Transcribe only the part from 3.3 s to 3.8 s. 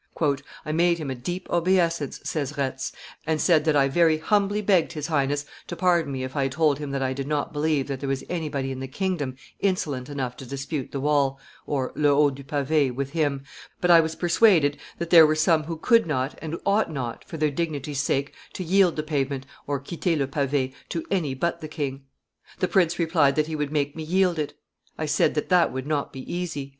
said that,